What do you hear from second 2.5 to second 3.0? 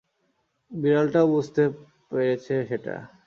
সেটা।